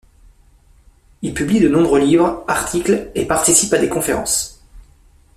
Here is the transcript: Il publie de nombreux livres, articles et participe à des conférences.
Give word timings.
Il 1.21 1.35
publie 1.35 1.59
de 1.59 1.69
nombreux 1.69 1.99
livres, 1.99 2.43
articles 2.47 3.11
et 3.13 3.27
participe 3.27 3.71
à 3.75 3.77
des 3.77 3.87
conférences. 3.87 4.65